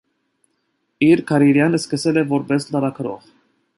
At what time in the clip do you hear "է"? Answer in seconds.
2.23-2.25